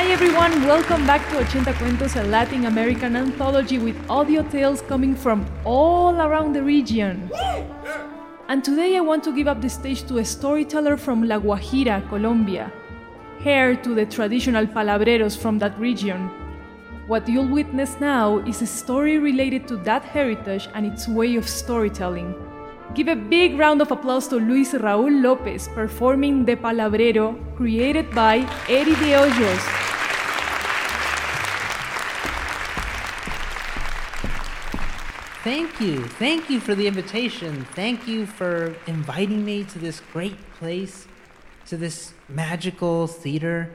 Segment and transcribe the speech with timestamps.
[0.00, 5.14] Hi everyone, welcome back to Ochenta Cuentos, a Latin American anthology with audio tales coming
[5.14, 7.30] from all around the region.
[8.48, 12.08] And today I want to give up the stage to a storyteller from La Guajira,
[12.08, 12.72] Colombia,
[13.44, 16.30] heir to the traditional palabreros from that region.
[17.06, 21.46] What you'll witness now is a story related to that heritage and its way of
[21.46, 22.34] storytelling.
[22.94, 28.48] Give a big round of applause to Luis Raúl López performing The Palabrero, created by
[28.66, 29.79] Eddie de Hoyos.
[35.42, 36.04] Thank you.
[36.04, 37.64] Thank you for the invitation.
[37.72, 41.08] Thank you for inviting me to this great place,
[41.64, 43.70] to this magical theater.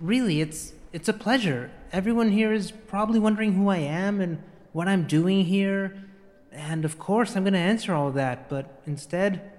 [0.00, 1.70] Really, it's it's a pleasure.
[1.92, 4.42] Everyone here is probably wondering who I am and
[4.72, 6.02] what I'm doing here.
[6.50, 9.52] And of course, I'm going to answer all that, but instead,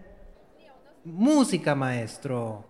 [1.07, 2.65] música maestro.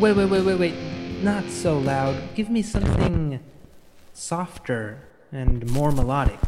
[0.00, 0.91] Wait, wait, wait, wait, wait
[1.22, 2.34] not so loud.
[2.34, 3.38] Give me something
[4.12, 6.40] softer and more melodic.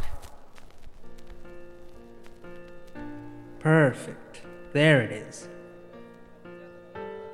[3.61, 4.43] Perfect.
[4.73, 5.49] There it is.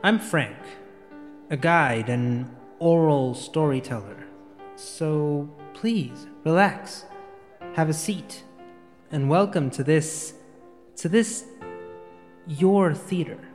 [0.02, 0.58] I'm Frank,
[1.48, 4.27] a guide and oral storyteller.
[4.77, 7.07] So please relax,
[7.72, 8.45] have a seat,
[9.11, 10.34] and welcome to this
[10.96, 11.46] to this
[12.46, 13.49] your theater.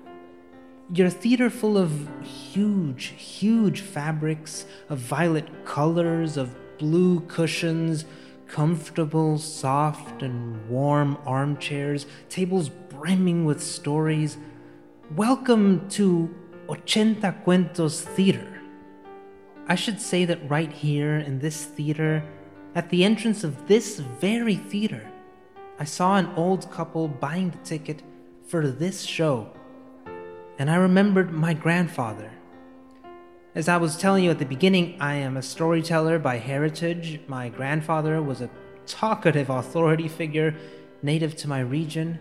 [0.93, 8.05] Your theater full of huge, huge fabrics, of violet colors, of blue cushions,
[8.45, 14.37] comfortable, soft, and warm armchairs, tables brimming with stories.
[15.15, 16.29] Welcome to
[16.67, 18.61] Ochenta Cuentos Theater.
[19.67, 22.23] I should say that right here in this theater,
[22.75, 25.11] at the entrance of this very theater,
[25.79, 28.03] I saw an old couple buying the ticket
[28.45, 29.49] for this show
[30.57, 32.31] and I remembered my grandfather.
[33.53, 37.19] As I was telling you at the beginning, I am a storyteller by heritage.
[37.27, 38.49] My grandfather was a
[38.85, 40.55] talkative authority figure
[41.01, 42.19] native to my region,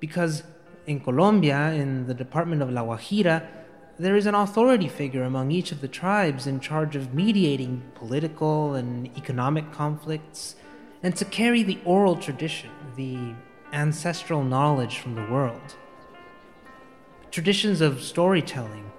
[0.00, 0.42] because
[0.86, 3.46] in Colombia, in the department of La Guajira,
[3.98, 8.74] there is an authority figure among each of the tribes in charge of mediating political
[8.74, 10.56] and economic conflicts,
[11.02, 13.34] and to carry the oral tradition, the
[13.72, 15.76] ancestral knowledge from the world
[17.30, 18.90] traditions of storytelling.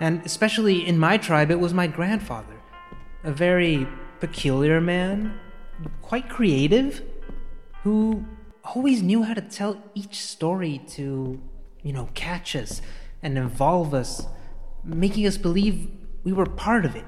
[0.00, 2.60] And especially in my tribe, it was my grandfather,
[3.22, 3.86] a very
[4.20, 5.38] peculiar man,
[6.02, 7.02] quite creative,
[7.82, 8.24] who
[8.64, 11.40] always knew how to tell each story to,
[11.82, 12.80] you know, catch us
[13.22, 14.26] and involve us,
[14.82, 15.90] making us believe
[16.24, 17.04] we were part of it.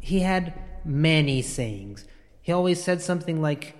[0.00, 2.04] He had many sayings.
[2.42, 3.76] He always said something like,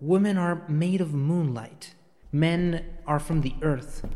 [0.00, 1.94] Women are made of moonlight,
[2.32, 4.06] men are from the earth,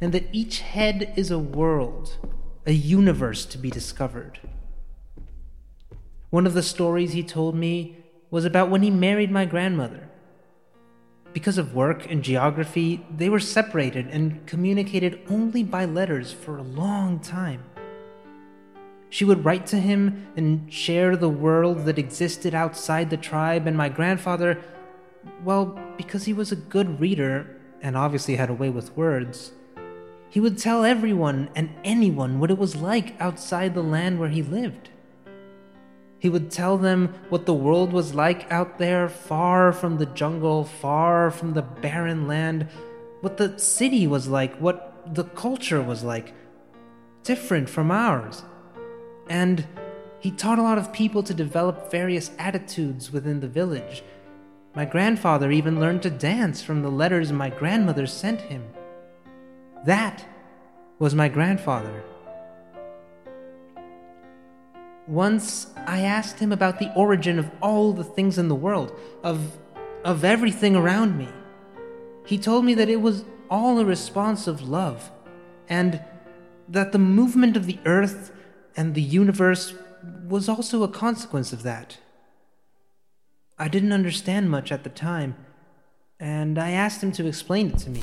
[0.00, 2.18] and that each head is a world,
[2.66, 4.40] a universe to be discovered.
[6.30, 10.08] One of the stories he told me was about when he married my grandmother.
[11.32, 16.62] Because of work and geography, they were separated and communicated only by letters for a
[16.62, 17.64] long time.
[19.10, 23.76] She would write to him and share the world that existed outside the tribe, and
[23.76, 24.60] my grandfather,
[25.44, 29.52] well, because he was a good reader and obviously had a way with words,
[30.30, 34.42] he would tell everyone and anyone what it was like outside the land where he
[34.42, 34.90] lived.
[36.18, 40.64] He would tell them what the world was like out there, far from the jungle,
[40.64, 42.68] far from the barren land,
[43.20, 46.34] what the city was like, what the culture was like,
[47.22, 48.42] different from ours.
[49.28, 49.66] And
[50.18, 54.02] he taught a lot of people to develop various attitudes within the village.
[54.74, 58.64] My grandfather even learned to dance from the letters my grandmother sent him.
[59.84, 60.24] That
[60.98, 62.02] was my grandfather.
[65.06, 68.92] Once I asked him about the origin of all the things in the world,
[69.22, 69.58] of,
[70.04, 71.28] of everything around me.
[72.26, 75.10] He told me that it was all a response of love,
[75.68, 76.02] and
[76.68, 78.32] that the movement of the earth
[78.76, 79.74] and the universe
[80.26, 81.98] was also a consequence of that.
[83.58, 85.36] I didn't understand much at the time,
[86.20, 88.02] and I asked him to explain it to me.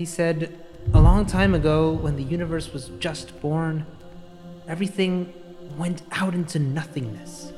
[0.00, 0.58] He said,
[0.94, 3.84] a long time ago, when the universe was just born,
[4.66, 5.30] everything
[5.76, 7.52] went out into nothingness.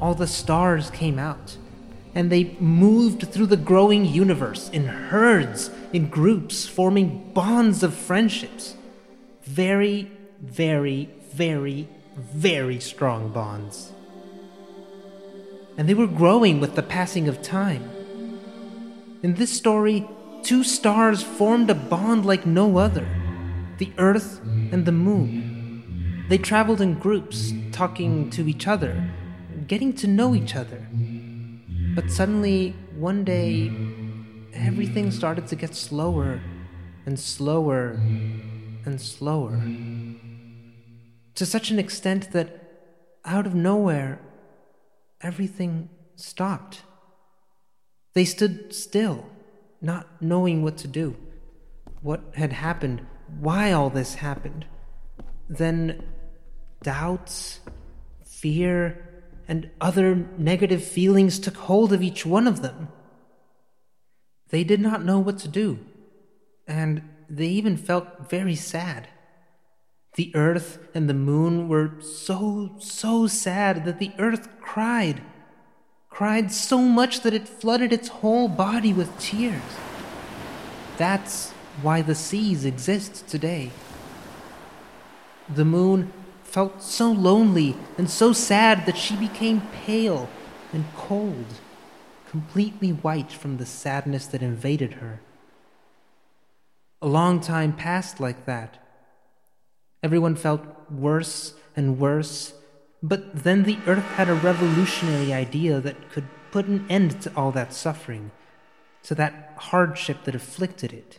[0.00, 1.56] All the stars came out,
[2.14, 8.76] and they moved through the growing universe in herds, in groups, forming bonds of friendships.
[9.42, 13.90] Very, very, very, very strong bonds.
[15.76, 17.90] And they were growing with the passing of time.
[19.24, 20.06] In this story,
[20.44, 23.08] two stars formed a bond like no other
[23.78, 26.26] the Earth and the Moon.
[26.28, 29.10] They traveled in groups, talking to each other,
[29.66, 30.86] getting to know each other.
[31.94, 33.72] But suddenly, one day,
[34.52, 36.40] everything started to get slower
[37.04, 37.98] and slower
[38.84, 39.60] and slower.
[41.34, 42.60] To such an extent that,
[43.24, 44.20] out of nowhere,
[45.20, 46.82] everything stopped.
[48.12, 49.26] They stood still
[49.84, 51.16] not knowing what to do,
[52.00, 53.06] what had happened,
[53.38, 54.64] why all this happened.
[55.48, 56.02] Then
[56.82, 57.60] doubts,
[58.24, 62.88] fear, and other negative feelings took hold of each one of them.
[64.48, 65.78] They did not know what to do,
[66.66, 69.08] and they even felt very sad.
[70.14, 75.20] The earth and the moon were so, so sad that the earth cried
[76.14, 79.60] cried so much that it flooded its whole body with tears.
[80.96, 81.50] That's
[81.82, 83.72] why the seas exist today.
[85.52, 86.12] The moon
[86.44, 90.28] felt so lonely and so sad that she became pale
[90.72, 91.46] and cold,
[92.30, 95.18] completely white from the sadness that invaded her.
[97.02, 98.78] A long time passed like that.
[100.00, 102.52] Everyone felt worse and worse
[103.04, 107.52] but then the Earth had a revolutionary idea that could put an end to all
[107.52, 108.30] that suffering,
[109.02, 111.18] to that hardship that afflicted it.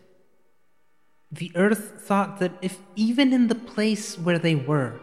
[1.31, 4.99] The Earth thought that if even in the place where they were,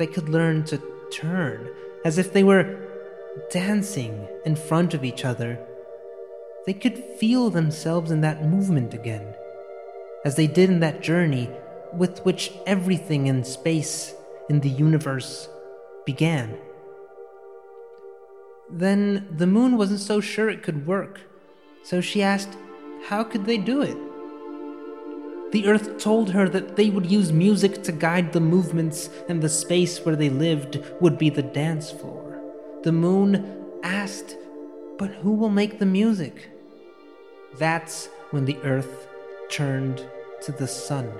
[0.00, 0.82] they could learn to
[1.12, 1.70] turn,
[2.04, 2.76] as if they were
[3.52, 5.60] dancing in front of each other,
[6.66, 9.32] they could feel themselves in that movement again,
[10.24, 11.48] as they did in that journey
[11.92, 14.12] with which everything in space,
[14.48, 15.48] in the universe,
[16.06, 16.56] began.
[18.70, 21.20] Then the moon wasn't so sure it could work,
[21.82, 22.56] so she asked,
[23.08, 23.96] How could they do it?
[25.52, 29.48] The earth told her that they would use music to guide the movements, and the
[29.48, 32.40] space where they lived would be the dance floor.
[32.82, 34.36] The moon asked,
[34.98, 36.50] But who will make the music?
[37.58, 39.08] That's when the earth
[39.50, 40.04] turned
[40.42, 41.10] to the sun,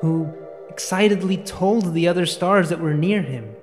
[0.00, 0.32] who
[0.68, 3.55] excitedly told the other stars that were near him.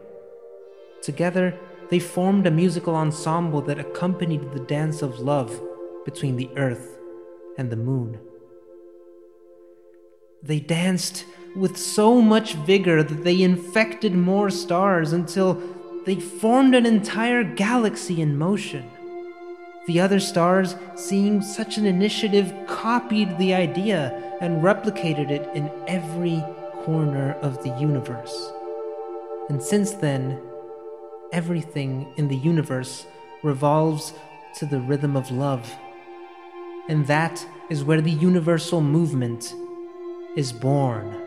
[1.04, 1.60] Together,
[1.90, 5.62] they formed a musical ensemble that accompanied the dance of love
[6.06, 6.98] between the earth
[7.58, 8.18] and the moon.
[10.42, 15.62] They danced with so much vigor that they infected more stars until
[16.06, 18.90] they formed an entire galaxy in motion.
[19.88, 26.42] The other stars, seeing such an initiative, copied the idea and replicated it in every
[26.86, 28.52] corner of the universe.
[29.50, 30.40] And since then,
[31.34, 33.06] everything in the universe
[33.42, 34.14] revolves
[34.56, 35.76] to the rhythm of love.
[36.88, 39.54] And that is where the universal movement
[40.38, 41.20] is born.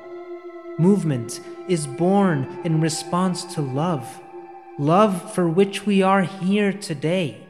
[0.79, 4.21] Movement is born in response to love.
[4.79, 7.47] Love for which we are here today,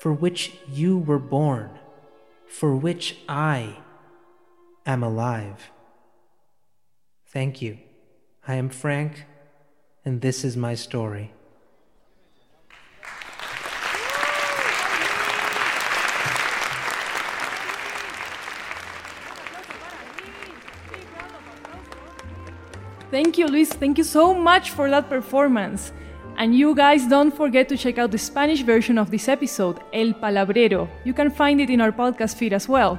[0.00, 1.70] for which you were born,
[2.46, 3.76] for which I
[4.86, 5.70] am alive.
[7.26, 7.78] Thank you.
[8.46, 9.24] I am Frank,
[10.04, 11.32] and this is my story.
[23.14, 23.68] Thank you, Luis.
[23.68, 25.92] Thank you so much for that performance.
[26.36, 30.14] And you guys don't forget to check out the Spanish version of this episode, El
[30.14, 30.88] Palabrero.
[31.04, 32.98] You can find it in our podcast feed as well.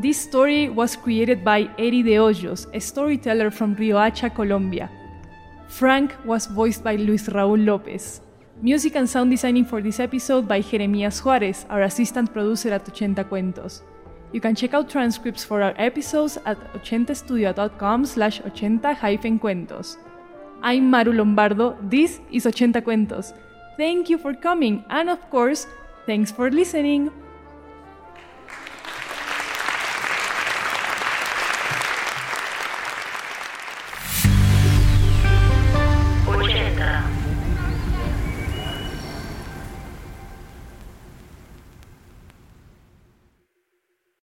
[0.00, 4.90] This story was created by Eri de Hoyos, a storyteller from Riohacha, Colombia.
[5.68, 8.18] Frank was voiced by Luis Raúl López.
[8.60, 13.22] Music and sound designing for this episode by Jeremías Juárez, our assistant producer at Ochenta
[13.22, 13.82] Cuentos.
[14.36, 19.96] You can check out transcripts for our episodes at 80studio.com slash 80-cuentos.
[20.62, 23.32] I'm Maru Lombardo, this is 80 Cuentos.
[23.78, 25.66] Thank you for coming, and of course,
[26.04, 27.10] thanks for listening.